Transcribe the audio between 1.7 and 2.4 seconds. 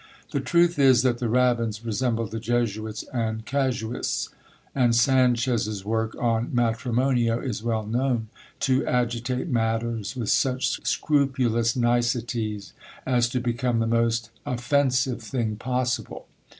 resembled the